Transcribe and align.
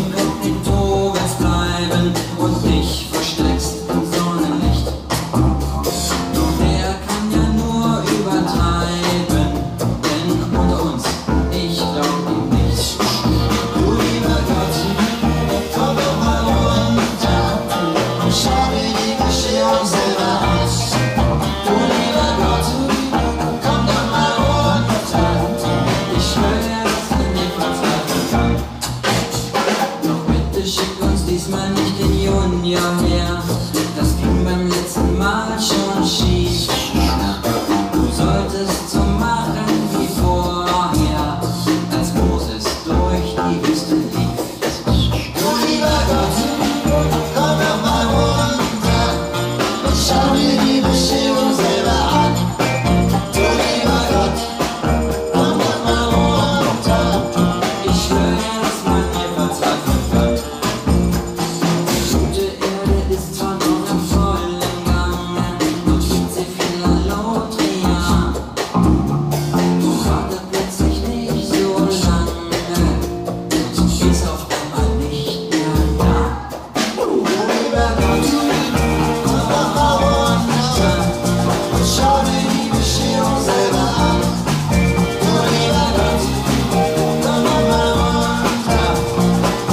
nunca 0.00 0.49
just 38.66 38.99